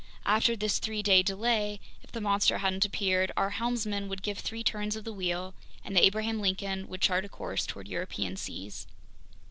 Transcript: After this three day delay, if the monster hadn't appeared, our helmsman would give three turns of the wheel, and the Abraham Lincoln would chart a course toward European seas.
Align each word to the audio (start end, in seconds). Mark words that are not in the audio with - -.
After 0.25 0.55
this 0.55 0.79
three 0.79 1.03
day 1.03 1.21
delay, 1.21 1.79
if 2.01 2.11
the 2.11 2.21
monster 2.21 2.57
hadn't 2.57 2.85
appeared, 2.85 3.31
our 3.37 3.51
helmsman 3.51 4.09
would 4.09 4.23
give 4.23 4.39
three 4.39 4.63
turns 4.63 4.95
of 4.95 5.03
the 5.03 5.13
wheel, 5.13 5.53
and 5.85 5.95
the 5.95 6.03
Abraham 6.03 6.41
Lincoln 6.41 6.87
would 6.87 7.01
chart 7.01 7.23
a 7.23 7.29
course 7.29 7.67
toward 7.67 7.87
European 7.87 8.35
seas. 8.35 8.87